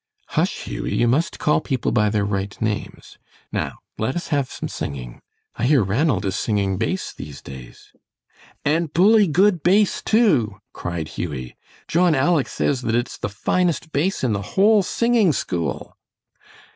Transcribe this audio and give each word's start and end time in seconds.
"Hush, 0.29 0.63
Hughie; 0.63 0.95
you 0.95 1.07
must 1.07 1.37
call 1.37 1.61
people 1.61 1.91
by 1.91 2.09
their 2.09 2.25
right 2.25 2.59
names. 2.59 3.19
Now 3.51 3.77
let 3.99 4.15
us 4.15 4.29
have 4.29 4.49
some 4.49 4.67
singing. 4.67 5.21
I 5.57 5.65
hear 5.65 5.83
Ranald 5.83 6.25
is 6.25 6.35
singing 6.35 6.77
bass 6.79 7.13
these 7.13 7.39
days." 7.39 7.93
"And 8.65 8.91
bully 8.91 9.27
good 9.27 9.61
bass, 9.61 10.01
too," 10.01 10.57
cried 10.73 11.07
Hughie. 11.09 11.55
"John 11.87 12.15
'Aleck' 12.15 12.47
says 12.47 12.81
that 12.81 12.95
it's 12.95 13.15
the 13.19 13.29
finest 13.29 13.91
bass 13.91 14.23
in 14.23 14.33
the 14.33 14.41
whole 14.57 14.81
singing 14.81 15.33
school." 15.33 15.95